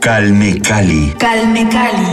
[0.00, 1.14] Calme Cali.
[1.18, 2.08] Calme Cali.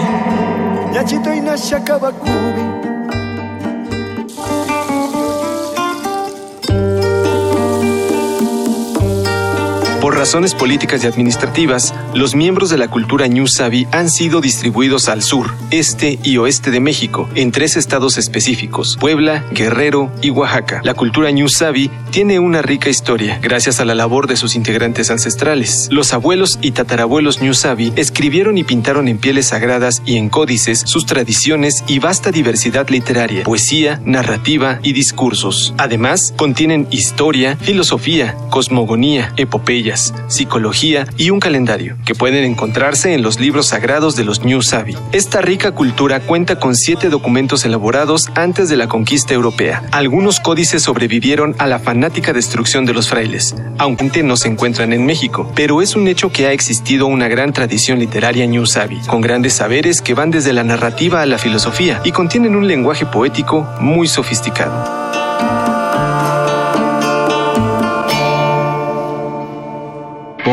[10.07, 15.21] Por razones políticas y administrativas, los miembros de la cultura Sabi han sido distribuidos al
[15.21, 20.79] sur, este y oeste de México, en tres estados específicos, Puebla, Guerrero y Oaxaca.
[20.85, 25.89] La cultura Sabi tiene una rica historia, gracias a la labor de sus integrantes ancestrales.
[25.91, 31.05] Los abuelos y tatarabuelos Sabi escribieron y pintaron en pieles sagradas y en códices sus
[31.05, 35.73] tradiciones y vasta diversidad literaria, poesía, narrativa y discursos.
[35.77, 39.96] Además, contienen historia, filosofía, cosmogonía, epopeyas,
[40.27, 44.97] psicología y un calendario que pueden encontrarse en los libros sagrados de los New Sabi.
[45.11, 49.83] Esta rica cultura cuenta con siete documentos elaborados antes de la conquista europea.
[49.91, 55.05] Algunos códices sobrevivieron a la fanática destrucción de los frailes, aunque no se encuentran en
[55.05, 59.21] México, pero es un hecho que ha existido una gran tradición literaria New Sabi, con
[59.21, 63.67] grandes saberes que van desde la narrativa a la filosofía y contienen un lenguaje poético
[63.79, 65.26] muy sofisticado.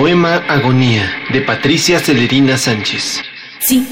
[0.04, 3.22] Poema Agonía de Patricia Celerina Sánchez.
[3.58, 3.82] Sí.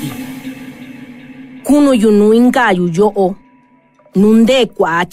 [1.65, 3.35] Kuno yunu ingayu yo o.
[4.15, 5.07] Nunde kwa.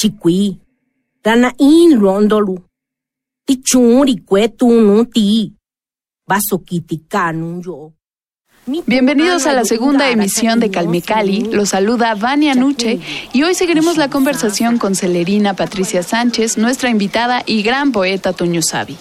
[1.23, 2.59] Rana in rondolu.
[3.45, 5.53] Ti churi kwetu nu ti.
[6.27, 7.94] Baso kitikanu yo.
[8.86, 11.45] Bienvenidos a la segunda emisión de Calmecali.
[11.50, 13.00] Los saluda Vania Nuche
[13.31, 18.98] y hoy seguiremos la conversación con Celerina Patricia Sánchez, nuestra invitada y gran poeta Tuñusabi.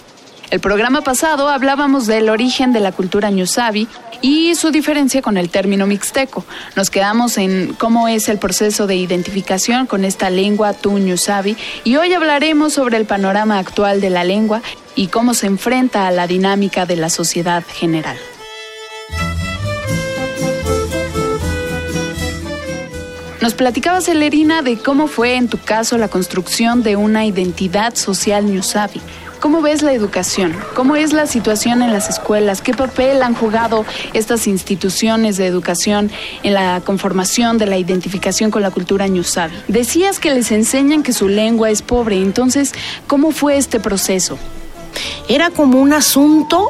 [0.51, 3.87] El programa pasado hablábamos del origen de la cultura ñusabi
[4.23, 6.43] y su diferencia con el término mixteco.
[6.75, 11.55] Nos quedamos en cómo es el proceso de identificación con esta lengua tuñusabi
[11.85, 14.63] y hoy hablaremos sobre el panorama actual de la lengua
[14.97, 18.17] y cómo se enfrenta a la dinámica de la sociedad general.
[23.49, 28.45] Nos platicaba Celerina de cómo fue en tu caso la construcción de una identidad social
[28.45, 29.01] ñusabi.
[29.41, 30.55] ¿Cómo ves la educación?
[30.75, 32.61] ¿Cómo es la situación en las escuelas?
[32.61, 36.11] ¿Qué papel han jugado estas instituciones de educación
[36.43, 39.57] en la conformación de la identificación con la cultura ñusabi?
[39.67, 42.75] Decías que les enseñan que su lengua es pobre, entonces,
[43.07, 44.39] ¿cómo fue este proceso?
[45.27, 46.69] Era como un asunto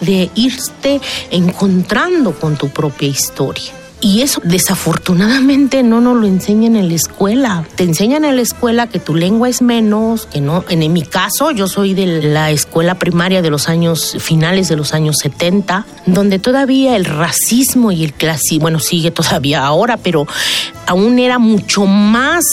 [0.00, 1.00] de irte
[1.32, 3.79] encontrando con tu propia historia.
[4.02, 7.66] Y eso desafortunadamente no nos lo enseñan en la escuela.
[7.74, 10.64] Te enseñan en la escuela que tu lengua es menos, que no.
[10.70, 14.94] En, mi caso, yo soy de la escuela primaria de los años finales de los
[14.94, 20.26] años 70, donde todavía el racismo y el clasismo, bueno, sigue todavía ahora, pero
[20.86, 22.44] aún era mucho más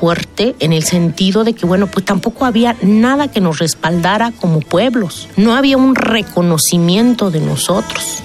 [0.00, 4.60] fuerte en el sentido de que, bueno, pues tampoco había nada que nos respaldara como
[4.60, 5.28] pueblos.
[5.36, 8.22] No había un reconocimiento de nosotros.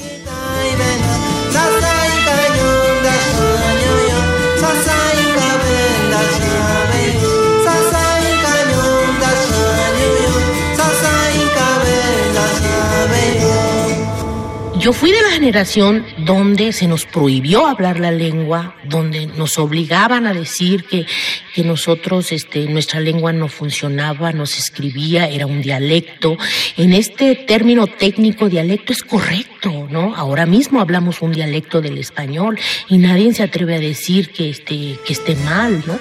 [14.79, 20.25] Yo fui de la generación donde se nos prohibió hablar la lengua, donde nos obligaban
[20.25, 21.05] a decir que,
[21.53, 26.37] que nosotros, este, nuestra lengua no funcionaba, no se escribía, era un dialecto.
[26.77, 30.15] En este término técnico, dialecto es correcto, ¿no?
[30.15, 32.57] Ahora mismo hablamos un dialecto del español
[32.87, 35.99] y nadie se atreve a decir que, este, que esté mal, ¿no?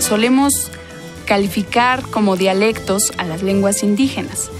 [0.00, 0.70] Solemos
[1.24, 4.50] calificar como dialectos a las lenguas indígenas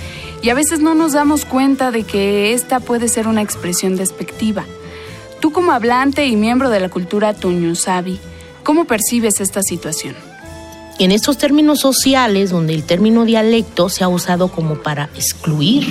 [0.44, 4.67] y a veces no nos damos cuenta de que esta puede ser una expresión despectiva.
[5.41, 8.20] Tú como hablante y miembro de la cultura tuñusabi,
[8.62, 10.14] ¿cómo percibes esta situación?
[10.99, 15.87] En estos términos sociales, donde el término dialecto se ha usado como para excluir.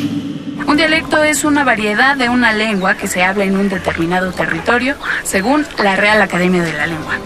[0.68, 4.98] Un dialecto es una variedad de una lengua que se habla en un determinado territorio,
[5.24, 7.18] según la Real Academia de la Lengua.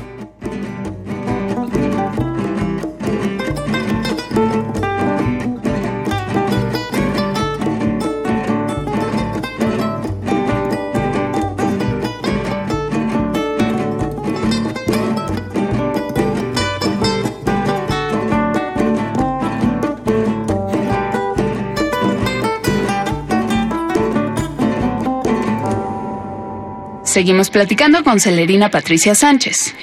[27.18, 29.74] Seguimos platicando con Celerina Patricia Sánchez.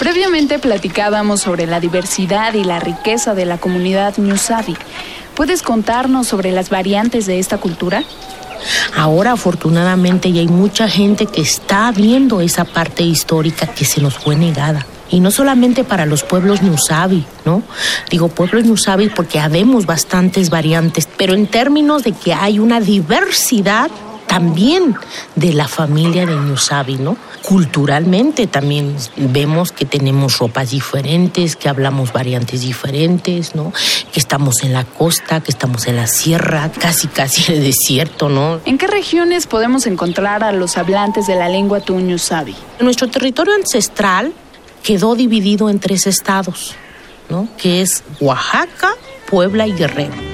[0.00, 4.76] Previamente platicábamos sobre la diversidad y la riqueza de la comunidad Ñusabi.
[5.36, 8.02] ¿Puedes contarnos sobre las variantes de esta cultura?
[8.96, 14.18] Ahora afortunadamente ya hay mucha gente que está viendo esa parte histórica que se nos
[14.18, 14.84] fue negada.
[15.10, 17.62] Y no solamente para los pueblos Ñusabi, ¿no?
[18.10, 23.88] Digo pueblos Ñusabi porque habemos bastantes variantes, pero en términos de que hay una diversidad
[24.28, 24.94] también
[25.34, 27.16] de la familia de Ñusabi, ¿no?
[27.42, 33.72] Culturalmente también vemos que tenemos ropas diferentes, que hablamos variantes diferentes, ¿no?
[34.12, 38.28] Que estamos en la costa, que estamos en la sierra, casi casi en el desierto,
[38.28, 38.60] ¿no?
[38.66, 42.54] ¿En qué regiones podemos encontrar a los hablantes de la lengua Tuñusabi?
[42.80, 44.32] Nuestro territorio ancestral
[44.82, 46.74] quedó dividido en tres estados,
[47.30, 47.48] ¿no?
[47.56, 48.90] Que es Oaxaca,
[49.28, 50.27] Puebla y Guerrero.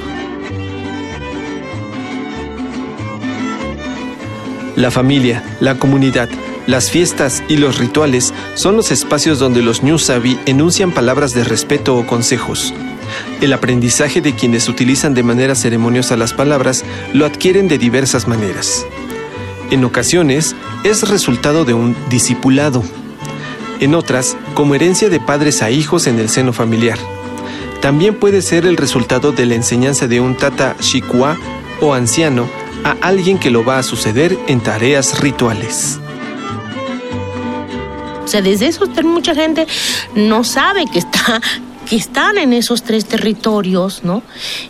[4.77, 6.29] La familia, la comunidad,
[6.67, 11.97] las fiestas y los rituales son los espacios donde los Ñusabi enuncian palabras de respeto
[11.97, 12.75] o consejos.
[13.41, 18.85] El aprendizaje de quienes utilizan de manera ceremoniosa las palabras lo adquieren de diversas maneras.
[19.71, 22.83] En ocasiones es resultado de un discipulado.
[23.79, 26.99] En otras, como herencia de padres a hijos en el seno familiar.
[27.81, 31.37] También puede ser el resultado de la enseñanza de un tata shikwa
[31.81, 32.49] o anciano
[32.85, 35.99] a alguien que lo va a suceder en tareas rituales.
[38.25, 39.67] O sea, desde eso mucha gente
[40.15, 41.41] no sabe que está
[41.89, 44.23] que están en esos tres territorios, ¿no?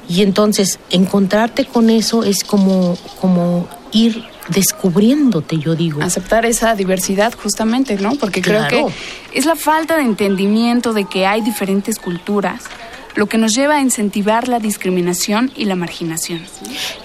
[0.08, 6.02] Y entonces encontrarte con eso es como como ir descubriéndote, yo digo.
[6.02, 8.17] Aceptar esa diversidad justamente, ¿no?
[8.17, 8.84] Porque creo que
[9.32, 12.64] es la falta de entendimiento de que hay diferentes culturas
[13.14, 16.44] lo que nos lleva a incentivar la discriminación y la marginación.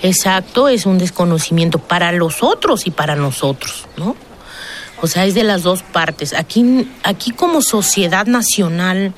[0.01, 4.15] Exacto, es un desconocimiento para los otros y para nosotros, ¿no?
[5.01, 6.33] O sea, es de las dos partes.
[6.33, 9.13] Aquí, aquí como sociedad nacional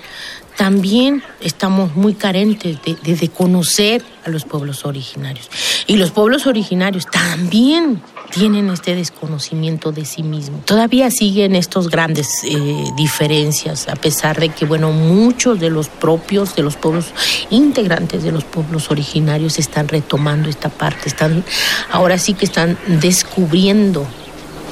[0.62, 5.50] también estamos muy carentes de, de, conocer a los pueblos originarios.
[5.88, 8.00] Y los pueblos originarios también
[8.30, 10.64] tienen este desconocimiento de sí mismos.
[10.66, 16.56] Todavía siguen estos grandes eh, diferencias, a pesar de que, bueno, muchos de los propios,
[16.56, 17.08] de los pueblos
[17.50, 21.44] integrantes de los pueblos originarios están retomando esta parte, están,
[21.90, 24.06] ahora sí que están descubriendo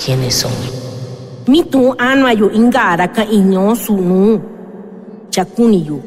[0.06, 0.54] quiénes son.
[1.48, 3.12] Mitu anayo ingara
[3.76, 4.59] sunu
[5.30, 6.02] chakuniyu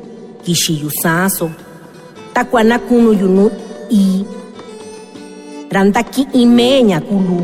[0.44, 1.50] kishiyu saso
[2.34, 3.50] takwana kunu yunu
[3.90, 4.24] i
[5.70, 7.40] randaki imenya kulu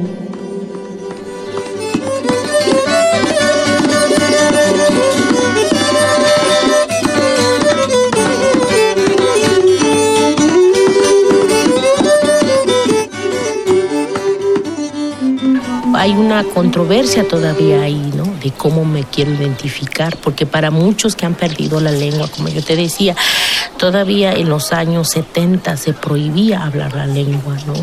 [16.09, 18.25] hay una controversia todavía ahí, ¿no?
[18.43, 22.63] De cómo me quiero identificar, porque para muchos que han perdido la lengua, como yo
[22.63, 23.15] te decía,
[23.77, 27.75] todavía en los años 70 se prohibía hablar la lengua, ¿no?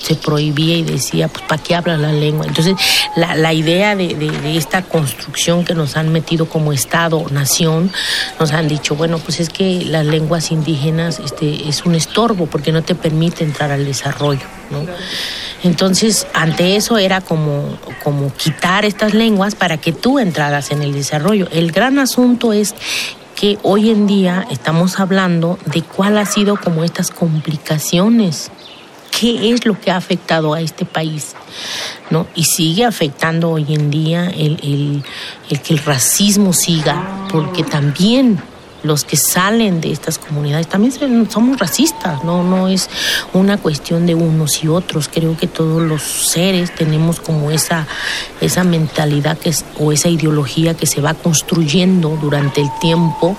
[0.00, 2.46] Se prohibía y decía, pues, ¿para qué habla la lengua?
[2.46, 2.74] Entonces,
[3.16, 7.90] la, la idea de, de, esta construcción que nos han metido como Estado, nación,
[8.38, 12.70] nos han dicho, bueno, pues es que las lenguas indígenas este, es un estorbo porque
[12.70, 14.86] no te permite entrar al desarrollo, ¿no?
[15.62, 20.92] Entonces, ante eso era como, como quitar estas lenguas para que tú entraras en el
[20.92, 21.48] desarrollo.
[21.52, 22.74] El gran asunto es
[23.36, 28.50] que hoy en día estamos hablando de cuál ha sido como estas complicaciones
[29.18, 31.34] qué es lo que ha afectado a este país,
[32.10, 32.26] ¿no?
[32.34, 35.04] Y sigue afectando hoy en día el, el,
[35.50, 38.40] el, que el racismo siga, porque también
[38.82, 42.88] los que salen de estas comunidades también somos racistas, no no es
[43.32, 47.86] una cuestión de unos y otros, creo que todos los seres tenemos como esa
[48.40, 53.36] esa mentalidad que es, o esa ideología que se va construyendo durante el tiempo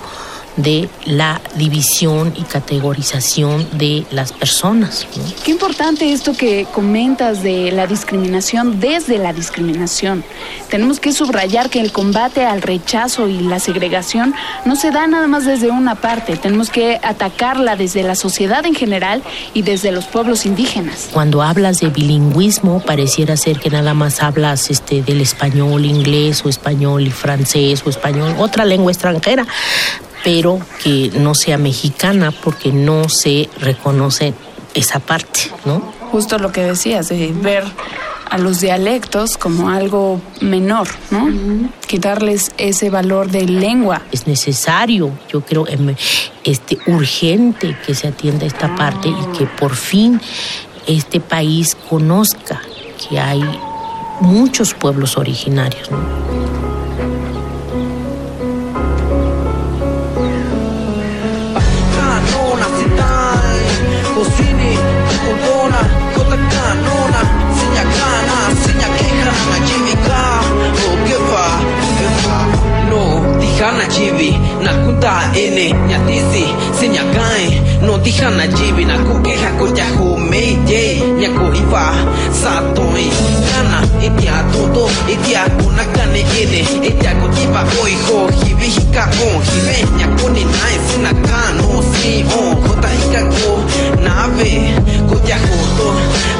[0.56, 5.06] de la división y categorización de las personas.
[5.44, 10.24] Qué importante esto que comentas de la discriminación desde la discriminación.
[10.68, 14.34] Tenemos que subrayar que el combate al rechazo y la segregación
[14.64, 18.74] no se da nada más desde una parte, tenemos que atacarla desde la sociedad en
[18.74, 21.08] general y desde los pueblos indígenas.
[21.12, 26.48] Cuando hablas de bilingüismo, pareciera ser que nada más hablas este, del español, inglés o
[26.48, 29.46] español y francés o español, otra lengua extranjera
[30.24, 34.34] pero que no sea mexicana porque no se reconoce
[34.72, 35.80] esa parte, ¿no?
[36.10, 37.64] Justo lo que decías, de ver
[38.30, 41.28] a los dialectos como algo menor, ¿no?
[41.86, 44.02] Quitarles ese valor de lengua.
[44.10, 45.94] Es necesario, yo creo, em,
[46.42, 50.20] este, urgente que se atienda esta parte y que por fin
[50.86, 52.60] este país conozca
[53.08, 53.42] que hay
[54.20, 55.88] muchos pueblos originarios.
[73.64, 74.30] hana chivi
[74.64, 76.44] na kuta ene nyatisi
[76.80, 81.94] sinyakae noti hana chivi na kukeja koyahomei ye ñako ipa
[82.42, 83.08] satoi
[83.50, 90.76] kana itia toto itia kunakane ene itia kotipa oiho hivi hika o hive ñakoni nae
[90.88, 93.52] sinakano si o jota hikako
[94.04, 94.52] nave
[95.08, 95.88] koyahoto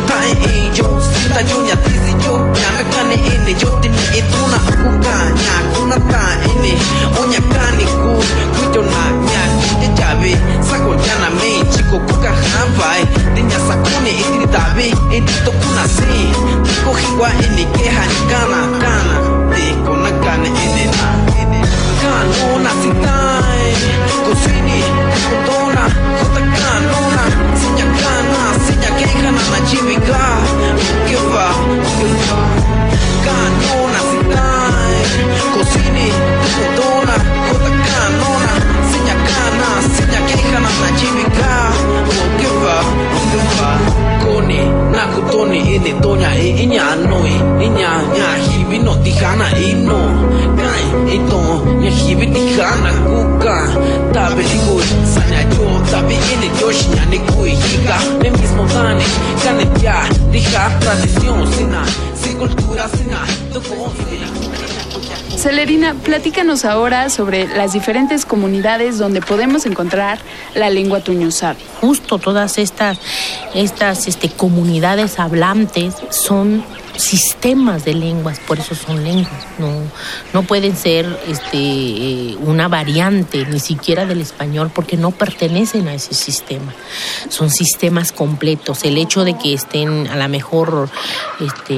[0.08, 6.78] tae iyo sita yo ñatisi Jonyannakaan ennen, joten ei tunna kukaan ja kunnataan ennen.
[7.20, 8.24] Onjakani kun
[8.56, 9.02] kutona
[9.32, 10.38] ja kuite jabe,
[10.70, 13.08] sako jana mein chico kuka hanvai.
[13.34, 16.06] Denya sakone itri tabe, edito kunase.
[16.64, 19.16] Tiko hingwa ennen kehani kana kana,
[19.54, 21.08] tiko nakane ennen na
[21.40, 21.66] ennen.
[22.02, 23.74] Kanona sitai,
[24.24, 24.82] kusini
[25.28, 25.84] kutona,
[26.18, 27.22] kota kanona,
[27.60, 30.20] sinya kana, sinya kehana na jivika.
[60.54, 61.44] Tradición
[62.38, 62.88] cultura
[65.36, 70.20] Celerina, platícanos ahora sobre las diferentes comunidades donde podemos encontrar
[70.54, 71.58] la lengua tuñusabi.
[71.80, 72.98] Justo todas estas,
[73.52, 76.64] estas este, comunidades hablantes son
[76.96, 79.70] sistemas de lenguas, por eso son lenguas, no,
[80.32, 85.94] no pueden ser este, eh, una variante ni siquiera del español porque no pertenecen a
[85.94, 86.72] ese sistema,
[87.28, 88.84] son sistemas completos.
[88.84, 90.88] El hecho de que estén a lo mejor
[91.40, 91.76] este,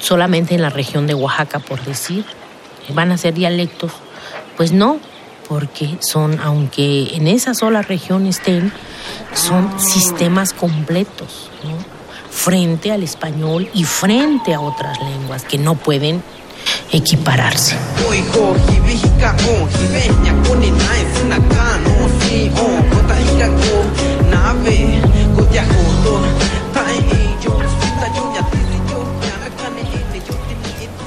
[0.00, 2.24] solamente en la región de Oaxaca, por decir,
[2.92, 3.92] van a ser dialectos,
[4.56, 4.98] pues no,
[5.48, 8.72] porque son, aunque en esa sola región estén,
[9.34, 11.83] son sistemas completos, ¿no?
[12.34, 16.22] Frente al español y frente a otras lenguas que no pueden
[16.92, 17.76] equipararse.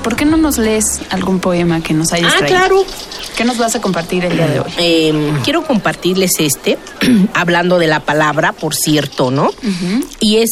[0.03, 2.57] ¿Por qué no nos lees algún poema que nos hayas Ah, traído?
[2.57, 2.85] claro.
[3.35, 4.71] ¿Qué nos vas a compartir el día de hoy?
[4.77, 6.77] Eh, quiero compartirles este,
[7.33, 9.51] hablando de la palabra, por cierto, ¿no?
[10.19, 10.49] Y es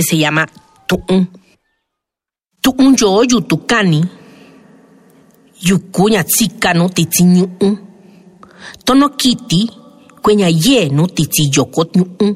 [0.00, 0.46] que se llama
[0.88, 1.26] tu'un.
[2.62, 4.00] Tu'un yo yutukani.
[5.62, 7.74] Yukuña tsikano titsiñu'un.
[8.84, 9.68] Tono kiti
[10.22, 12.34] kueña ye no titsi yokot ñu'un.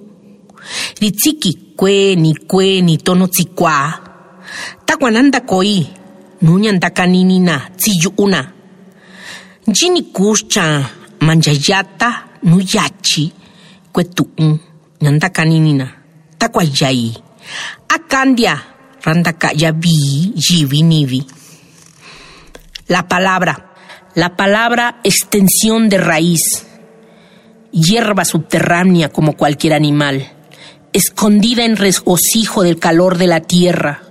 [1.01, 4.01] Ritsiki kue ni kue ni tono tsikua.
[4.87, 5.87] Takuananda koi.
[6.43, 8.41] Nuñanda kaninina tsiyu'una.
[9.67, 10.65] Jini kuscha
[11.21, 12.09] manjayata
[12.43, 13.33] nuyachi
[13.93, 14.59] kue tu'un
[15.01, 15.87] nyanda kaninina
[16.39, 17.15] takwayai
[17.89, 18.63] akandia
[19.03, 21.27] randaka yabi yivi nivi
[22.87, 23.73] la palabra.
[24.15, 26.67] La palabra extensión de raíz.
[27.73, 30.31] Hierba subterránea como cualquier animal.
[30.93, 34.03] Escondida en regocijo del calor de la tierra.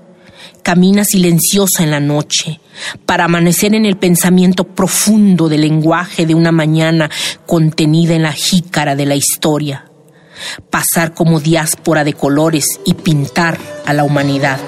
[0.63, 2.60] Camina silenciosa en la noche
[3.06, 7.10] para amanecer en el pensamiento profundo del lenguaje de una mañana
[7.46, 9.86] contenida en la jícara de la historia,
[10.70, 14.60] pasar como diáspora de colores y pintar a la humanidad.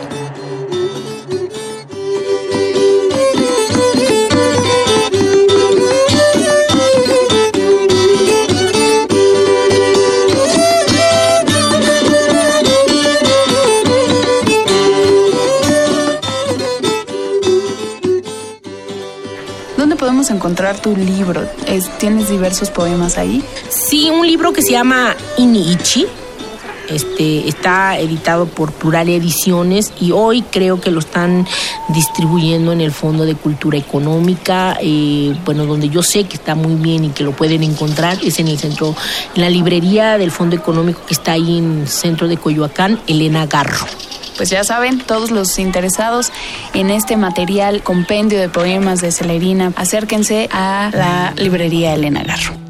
[19.77, 21.47] ¿Dónde podemos encontrar tu libro?
[21.67, 23.43] Es- ¿Tienes diversos poemas ahí?
[23.95, 26.05] Sí, un libro que se llama Iniichi.
[26.89, 31.47] Este, está editado por Plural Ediciones y hoy creo que lo están
[31.87, 36.75] distribuyendo en el Fondo de Cultura Económica, eh, bueno, donde yo sé que está muy
[36.75, 38.93] bien y que lo pueden encontrar, es en el centro,
[39.33, 43.45] en la librería del Fondo Económico que está ahí en el centro de Coyoacán, Elena
[43.45, 43.87] Garro.
[44.35, 46.33] Pues ya saben, todos los interesados
[46.73, 52.64] en este material, compendio de poemas de Celerina, acérquense a la librería Elena Garro.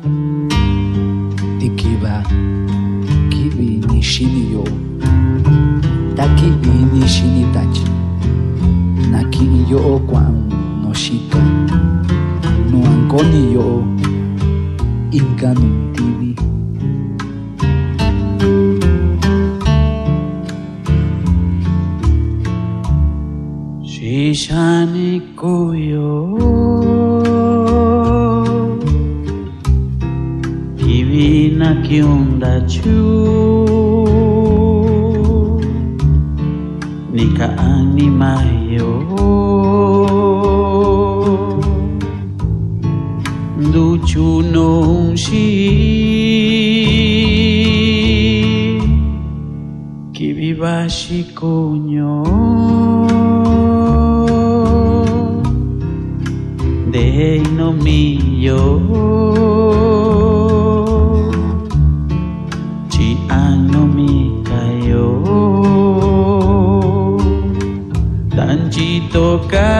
[4.05, 4.63] Shiniyo
[6.15, 7.85] Taki ini shinitachi
[9.11, 10.35] Nakin yo kwan
[10.81, 11.41] no shito
[12.71, 13.83] No ankoni yo
[15.11, 16.35] Inkanu tibi
[23.83, 26.11] Shishani kuyo.
[30.77, 33.04] Kiwi na kiunda chu.
[38.25, 39.01] mayor.
[43.73, 45.47] Duchu non shi,
[50.15, 51.84] kibibashi kon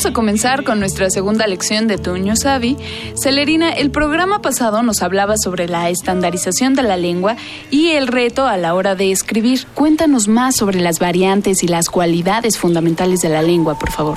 [0.00, 2.78] Vamos a comenzar con nuestra segunda lección de Tuño Sabi.
[3.22, 7.36] Celerina, el programa pasado nos hablaba sobre la estandarización de la lengua
[7.70, 9.66] y el reto a la hora de escribir.
[9.74, 14.16] Cuéntanos más sobre las variantes y las cualidades fundamentales de la lengua, por favor.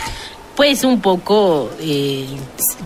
[0.56, 2.28] Pues un poco, eh,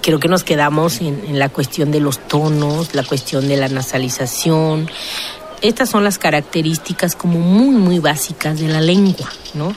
[0.02, 3.70] creo que nos quedamos en, en la cuestión de los tonos, la cuestión de la
[3.70, 4.90] nasalización.
[5.62, 9.76] Estas son las características como muy, muy básicas de la lengua, ¿no?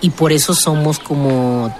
[0.00, 1.74] Y por eso somos como...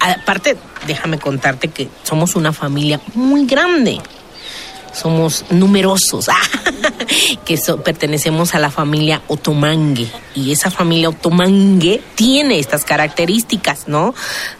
[0.00, 0.56] aparte,
[0.86, 4.00] déjame contarte que somos una familia muy grande.
[4.92, 6.26] Somos numerosos,
[7.44, 10.08] que so- pertenecemos a la familia otomangue.
[10.34, 14.14] Y esa familia otomangue tiene estas características, ¿no?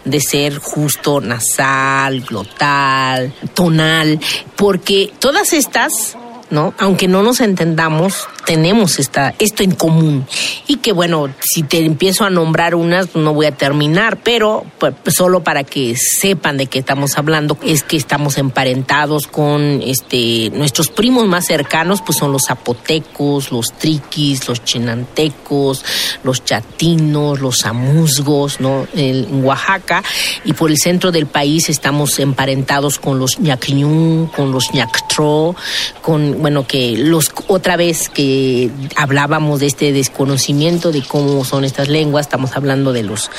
[0.05, 4.19] De ser justo nasal, glotal, tonal,
[4.55, 6.15] porque todas estas
[6.49, 6.73] ¿no?
[6.77, 10.25] Aunque no nos entendamos, tenemos esta, esto en común.
[10.67, 14.93] Y que bueno, si te empiezo a nombrar unas, no voy a terminar, pero pues,
[15.07, 20.89] solo para que sepan de qué estamos hablando, es que estamos emparentados con este nuestros
[20.89, 25.83] primos más cercanos, pues son los zapotecos, los triquis, los chinantecos,
[26.23, 28.87] los chatinos, los amuzgos, ¿no?
[28.93, 30.03] En Oaxaca,
[30.45, 35.55] y por el centro del país estamos emparentados con los ñacliún, con los ñactro,
[36.01, 41.87] con, bueno, que los, otra vez que hablábamos de este desconocimiento de cómo son estas
[41.87, 43.29] lenguas, estamos hablando de los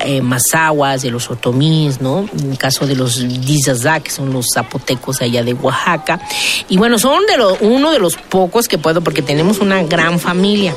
[0.00, 2.28] eh, mazahuas, de los otomís, ¿no?
[2.38, 6.20] En el caso de los dizazá, que son los zapotecos allá de Oaxaca.
[6.68, 10.74] Y bueno, son de uno de los pocos que puedo, porque tenemos una gran familia.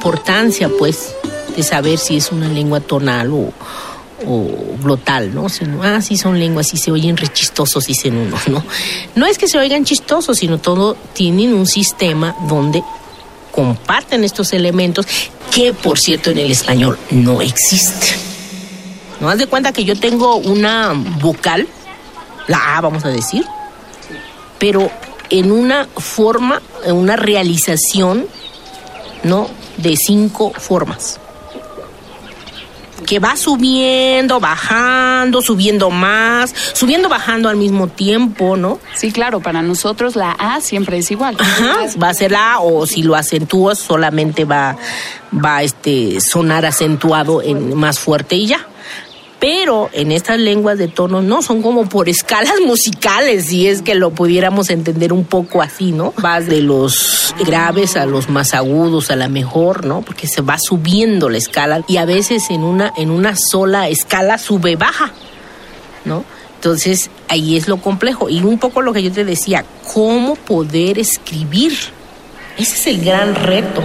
[0.00, 1.14] Importancia, pues,
[1.54, 3.52] de saber si es una lengua tonal o,
[4.26, 4.48] o
[4.82, 5.50] glotal, ¿no?
[5.50, 8.64] Sino, ah, sí son lenguas y se oyen re chistosos, dicen unos, ¿no?
[9.14, 12.82] No es que se oigan chistosos, sino todo tienen un sistema donde
[13.52, 15.06] comparten estos elementos
[15.54, 18.18] que, por cierto, en el español no existen.
[19.20, 21.68] ¿No haz de cuenta que yo tengo una vocal,
[22.46, 23.44] la A, vamos a decir,
[24.58, 24.90] pero
[25.28, 28.26] en una forma, en una realización
[29.22, 29.48] ¿no?
[29.76, 31.18] De cinco formas.
[33.06, 38.78] Que va subiendo, bajando, subiendo más, subiendo, bajando al mismo tiempo, ¿no?
[38.94, 41.36] Sí, claro, para nosotros la A siempre es igual.
[41.40, 44.76] Ajá, va a ser la A, o si lo acentúas solamente va,
[45.32, 48.66] va a este, sonar acentuado en más fuerte y ya.
[49.40, 53.94] Pero en estas lenguas de tono no, son como por escalas musicales, si es que
[53.94, 56.12] lo pudiéramos entender un poco así, ¿no?
[56.18, 60.02] Vas de los graves a los más agudos, a la mejor, ¿no?
[60.02, 64.36] Porque se va subiendo la escala y a veces en una, en una sola escala
[64.36, 65.12] sube, baja,
[66.04, 66.24] ¿no?
[66.56, 68.28] Entonces ahí es lo complejo.
[68.28, 71.72] Y un poco lo que yo te decía, ¿cómo poder escribir?
[72.58, 73.82] Ese es el gran reto.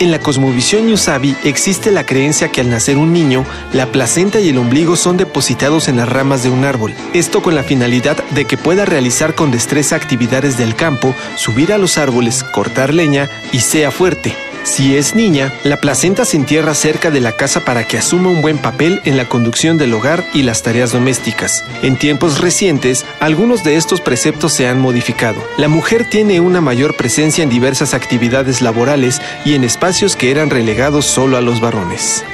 [0.00, 4.48] En la cosmovisión Yusabi existe la creencia que al nacer un niño, la placenta y
[4.48, 6.94] el ombligo son depositados en las ramas de un árbol.
[7.12, 11.76] Esto con la finalidad de que pueda realizar con destreza actividades del campo, subir a
[11.76, 14.34] los árboles, cortar leña y sea fuerte.
[14.62, 18.42] Si es niña, la placenta se entierra cerca de la casa para que asuma un
[18.42, 21.64] buen papel en la conducción del hogar y las tareas domésticas.
[21.82, 25.42] En tiempos recientes, algunos de estos preceptos se han modificado.
[25.56, 30.50] La mujer tiene una mayor presencia en diversas actividades laborales y en espacios que eran
[30.50, 32.24] relegados solo a los varones.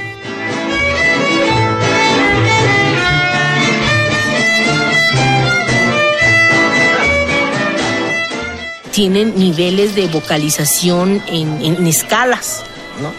[8.97, 12.63] Tienen niveles de vocalización en, escalas,
[13.03, 13.13] ¿no?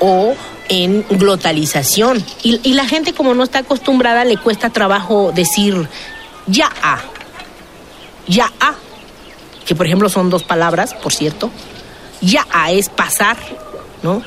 [0.00, 0.34] O
[0.68, 2.26] en glotalización.
[2.42, 5.88] Y, la gente como no está acostumbrada le cuesta trabajo decir
[6.48, 6.98] ya a,
[8.26, 8.74] ya a,
[9.64, 11.52] que por ejemplo son dos palabras, por cierto.
[12.20, 13.36] Ya a es pasar,
[14.02, 14.24] ¿no?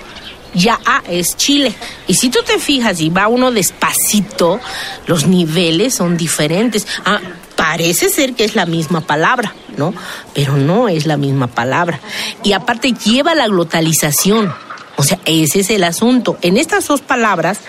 [0.53, 1.75] Ya a es Chile.
[2.07, 4.61] Y si tú te fijas y va uno despacito,
[5.07, 6.87] los niveles son diferentes.
[7.03, 7.19] Ah,
[7.57, 9.93] parece ser que es la misma palabra, ¿no?
[10.33, 11.99] Pero no es la misma palabra.
[12.43, 14.53] Y aparte lleva la glotalización.
[14.97, 16.37] O sea, ese es el asunto.
[16.41, 17.59] En estas dos palabras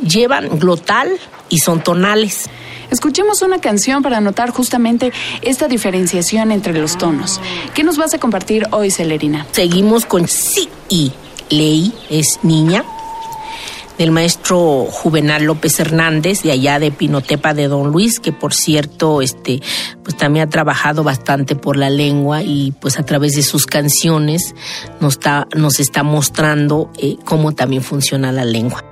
[0.00, 1.18] llevan glotal
[1.48, 2.48] y son tonales.
[2.90, 7.40] Escuchemos una canción para notar justamente esta diferenciación entre los tonos.
[7.74, 9.46] ¿Qué nos vas a compartir hoy, Celerina?
[9.52, 11.12] Seguimos con sí y
[11.50, 12.84] ley, es niña,
[13.98, 19.20] del maestro Juvenal López Hernández, de allá de Pinotepa de Don Luis, que por cierto,
[19.20, 19.60] este,
[20.04, 24.54] pues también ha trabajado bastante por la lengua y pues a través de sus canciones
[25.00, 28.87] nos está, nos está mostrando eh, cómo también funciona la lengua.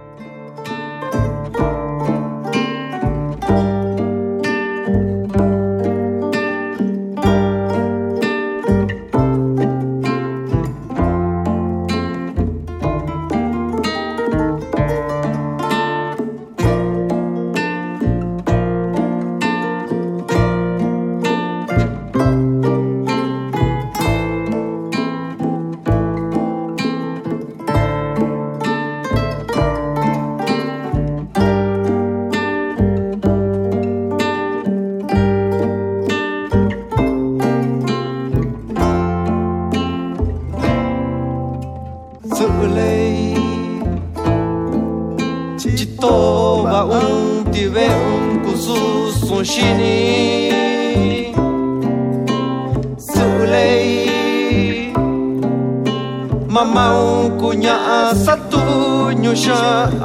[56.57, 57.77] mamaukuña
[58.25, 59.61] satuñu xa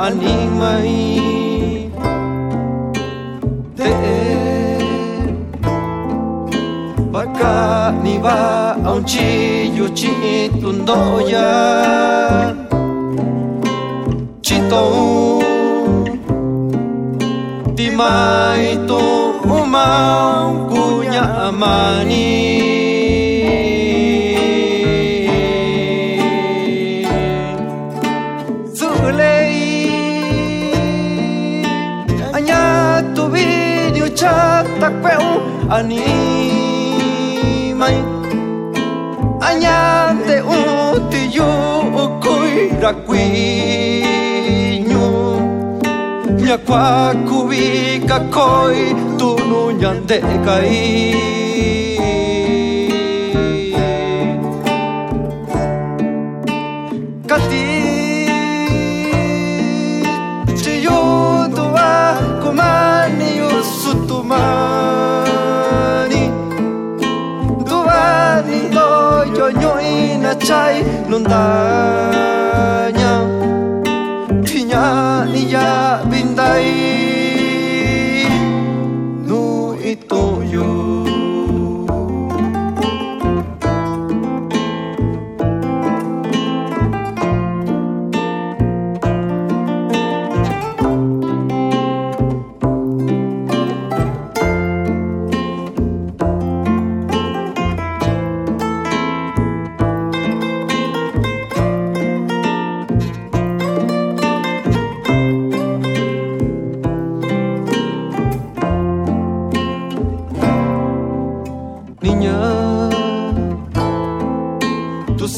[0.08, 1.00] animai.
[3.78, 4.20] Te'e
[7.14, 8.40] pakani va
[8.88, 11.48] a un chillo chitundoya
[14.46, 14.84] chito
[17.78, 19.02] timai tu
[20.72, 22.81] kunya amani
[35.78, 36.68] animai.
[39.50, 41.52] Añate uti yo
[42.24, 43.34] koira kuiñu
[46.46, 46.86] ñakua
[47.28, 48.82] kubika koi
[49.20, 51.51] tunu ñande kai
[70.48, 70.54] ใจ
[71.12, 72.31] นนตา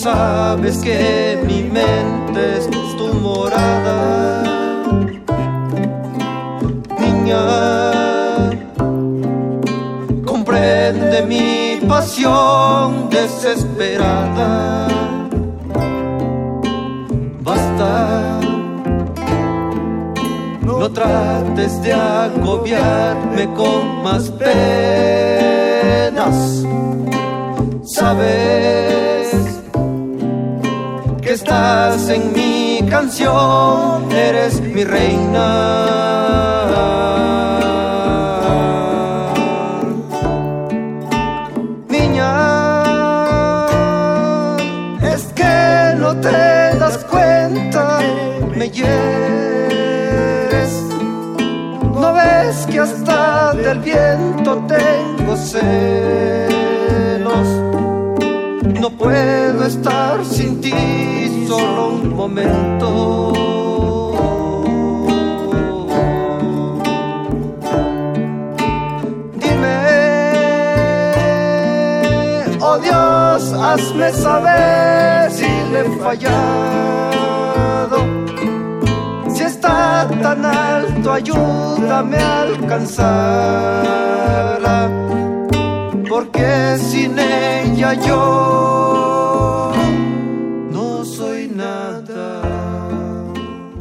[0.04, 4.44] sabes que mi mente es tu morada,
[7.00, 7.44] niña.
[10.26, 14.88] Comprende mi pasión desesperada.
[17.40, 18.40] Basta,
[20.66, 24.54] no trates de agobiarme con más penas.
[27.86, 28.83] Sabes
[31.44, 35.94] estás en mi canción, eres mi reina.
[52.02, 56.54] No ves que hasta del viento tengo celos.
[58.84, 63.32] No puedo estar sin ti solo un momento.
[69.42, 69.78] Dime,
[72.60, 77.04] oh Dios, hazme saber si le he fallado
[80.22, 83.00] tan alto, ayúdame a alcanzarla,
[86.14, 89.72] porque sin ella yo
[90.70, 92.44] no soy nada.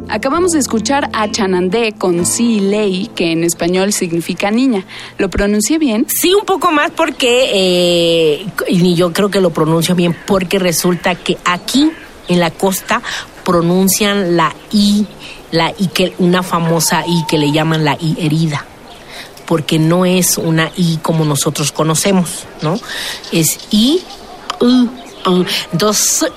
[0.08, 4.86] Acabamos de escuchar a Chanandé con Si Ley, que en español significa niña.
[5.18, 6.06] ¿Lo pronuncié bien?
[6.08, 11.14] Sí, un poco más porque, eh, y yo creo que lo pronuncio bien, porque resulta
[11.14, 11.92] que aquí
[12.28, 13.02] en la costa
[13.44, 15.06] pronuncian la I
[15.50, 18.64] la I que, una famosa I que le llaman la I herida,
[19.52, 22.80] porque no es una I como nosotros conocemos, ¿no?
[23.32, 24.00] Es I,
[24.60, 24.88] U,
[25.26, 25.44] U.
[25.72, 26.32] Entonces,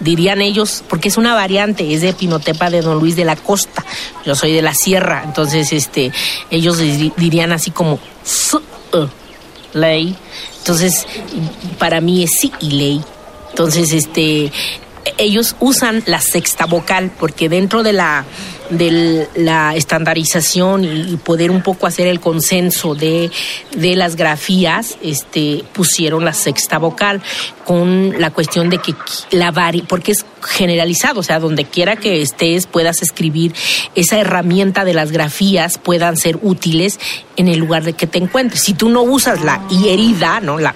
[0.00, 3.84] dirían ellos, porque es una variante, es de Pinotepa de Don Luis de la Costa.
[4.26, 6.10] Yo soy de la Sierra, entonces este,
[6.50, 8.00] ellos dirían así como
[9.72, 10.16] ley.
[10.58, 11.06] Entonces,
[11.78, 13.04] para mí es sí y ley.
[13.50, 14.50] Entonces, este,
[15.16, 18.24] ellos usan la sexta vocal porque dentro de la
[18.70, 23.30] de la estandarización y poder un poco hacer el consenso de,
[23.76, 27.22] de las grafías, este, pusieron la sexta vocal
[27.64, 28.94] con la cuestión de que
[29.30, 33.54] la vari, porque es generalizado, o sea, donde quiera que estés puedas escribir
[33.94, 36.98] esa herramienta de las grafías puedan ser útiles
[37.36, 38.62] en el lugar de que te encuentres.
[38.62, 40.58] Si tú no usas la I herida, ¿no?
[40.58, 40.74] La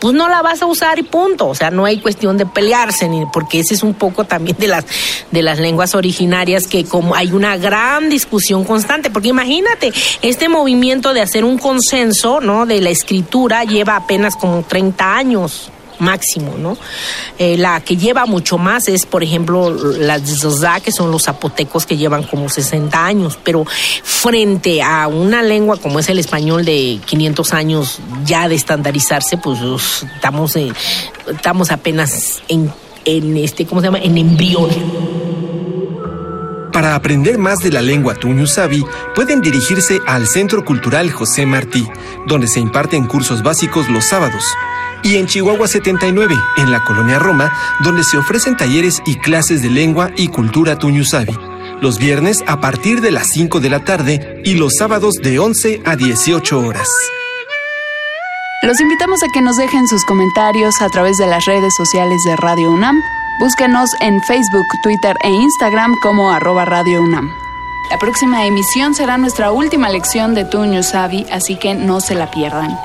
[0.00, 1.48] pues no la vas a usar y punto.
[1.48, 4.68] O sea, no hay cuestión de pelearse, ni, porque ese es un poco también de
[4.68, 4.84] las,
[5.30, 9.92] de las lenguas originarias que como hay una gran discusión constante, porque imagínate,
[10.22, 12.66] este movimiento de hacer un consenso, ¿no?
[12.66, 16.76] De la escritura lleva apenas como 30 años máximo, ¿no?
[17.38, 21.86] Eh, la que lleva mucho más es, por ejemplo, las de que son los zapotecos
[21.86, 27.00] que llevan como 60 años, pero frente a una lengua como es el español de
[27.04, 29.58] 500 años ya de estandarizarse, pues
[30.14, 30.56] estamos,
[31.26, 32.72] estamos apenas en,
[33.04, 33.98] en este, ¿cómo se llama?
[33.98, 35.27] En embrión.
[36.78, 41.84] Para aprender más de la lengua tuñusabi, pueden dirigirse al Centro Cultural José Martí,
[42.28, 44.44] donde se imparten cursos básicos los sábados
[45.02, 49.70] y en Chihuahua 79, en la colonia Roma, donde se ofrecen talleres y clases de
[49.70, 51.36] lengua y cultura tuñusabi,
[51.80, 55.82] los viernes a partir de las 5 de la tarde y los sábados de 11
[55.84, 56.88] a 18 horas.
[58.62, 62.36] Los invitamos a que nos dejen sus comentarios a través de las redes sociales de
[62.36, 62.94] Radio UNAM.
[63.38, 67.30] Búsquenos en Facebook, Twitter e Instagram como arroba Radio UNAM.
[67.90, 72.30] La próxima emisión será nuestra última lección de Tuño Sabi, así que no se la
[72.30, 72.78] pierdan.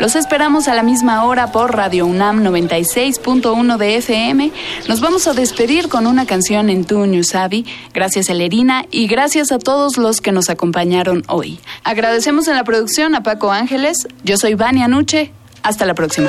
[0.00, 4.52] Los esperamos a la misma hora por Radio UNAM 96.1 de FM.
[4.88, 7.64] Nos vamos a despedir con una canción en Tuño Sabi.
[7.94, 11.60] Gracias a Lerina y gracias a todos los que nos acompañaron hoy.
[11.84, 14.08] Agradecemos en la producción a Paco Ángeles.
[14.24, 15.32] Yo soy Vania Nuche.
[15.62, 16.28] Hasta la próxima.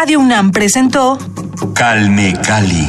[0.00, 1.18] Radio UNAM presentó
[1.74, 2.88] Calme Cali.